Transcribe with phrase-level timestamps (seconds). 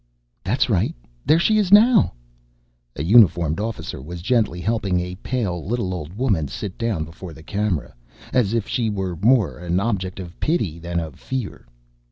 [0.43, 0.95] "That's right.
[1.27, 2.13] There she is now."
[2.95, 7.43] A uniformed officer was gently helping a pale little old woman sit down before the
[7.43, 7.93] camera,
[8.33, 11.67] as if she were more an object of pity than of fear.